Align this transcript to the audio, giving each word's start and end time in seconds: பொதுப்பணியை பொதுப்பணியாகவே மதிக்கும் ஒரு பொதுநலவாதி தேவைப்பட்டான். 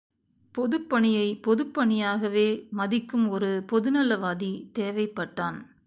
பொதுப்பணியை 0.55 1.41
பொதுப்பணியாகவே 1.47 2.47
மதிக்கும் 2.71 3.27
ஒரு 3.29 3.63
பொதுநலவாதி 3.71 4.53
தேவைப்பட்டான். 4.79 5.59